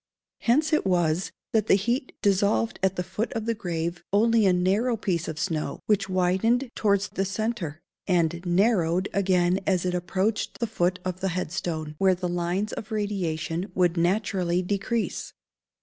Hence 0.39 0.73
it 0.73 0.83
was 0.83 1.31
that 1.53 1.67
the 1.67 1.75
heat 1.75 2.13
dissolved 2.23 2.79
at 2.81 2.95
the 2.95 3.03
foot 3.03 3.31
of 3.33 3.45
the 3.45 3.53
grave 3.53 4.03
only 4.11 4.47
a 4.47 4.51
narrow 4.51 4.97
piece 4.97 5.27
of 5.27 5.37
snow, 5.37 5.79
which 5.85 6.09
widened 6.09 6.71
towards 6.73 7.09
the 7.09 7.23
centre, 7.23 7.83
and 8.07 8.43
narrowed 8.43 9.09
again 9.13 9.59
as 9.67 9.85
it 9.85 9.93
approached 9.93 10.57
the 10.59 10.65
foot 10.65 10.97
of 11.05 11.19
the 11.19 11.29
head 11.29 11.51
stone, 11.51 11.93
where 11.99 12.15
the 12.15 12.27
lines 12.27 12.73
of 12.73 12.91
radiation 12.91 13.71
would 13.75 13.95
naturally 13.95 14.63
decrease. 14.63 15.33